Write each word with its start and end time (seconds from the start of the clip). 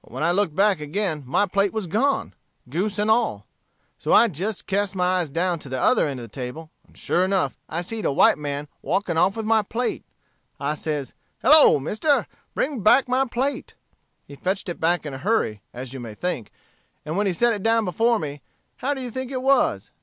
"But 0.00 0.10
when 0.10 0.22
I 0.22 0.32
looked 0.32 0.54
back 0.54 0.80
again 0.80 1.22
my 1.26 1.44
plate 1.44 1.70
was 1.70 1.86
gone, 1.86 2.32
goose 2.66 2.98
and 2.98 3.10
all. 3.10 3.44
So 3.98 4.10
I 4.10 4.26
jist 4.26 4.66
cast 4.66 4.96
my 4.96 5.20
eyes 5.20 5.28
down 5.28 5.58
to 5.58 5.68
t'other 5.68 6.06
end 6.06 6.18
of 6.18 6.24
the 6.24 6.28
table, 6.32 6.70
and 6.86 6.96
sure 6.96 7.22
enough 7.22 7.58
I 7.68 7.82
seed 7.82 8.06
a 8.06 8.10
white 8.10 8.38
man 8.38 8.68
walking 8.80 9.18
off 9.18 9.36
with 9.36 9.44
my 9.44 9.60
plate. 9.60 10.02
I 10.58 10.76
says, 10.76 11.12
'Hello, 11.42 11.78
mister, 11.78 12.26
bring 12.54 12.80
back 12.80 13.06
my 13.06 13.26
plate.' 13.26 13.74
He 14.24 14.34
fetched 14.34 14.70
it 14.70 14.80
back 14.80 15.04
in 15.04 15.12
a 15.12 15.18
hurry, 15.18 15.60
as 15.74 15.92
you 15.92 16.00
may 16.00 16.14
think. 16.14 16.50
And 17.04 17.18
when 17.18 17.26
he 17.26 17.34
set 17.34 17.52
it 17.52 17.62
down 17.62 17.84
before 17.84 18.18
me, 18.18 18.40
how 18.76 18.94
do 18.94 19.02
you 19.02 19.10
think 19.10 19.30
it 19.30 19.42
was? 19.42 19.90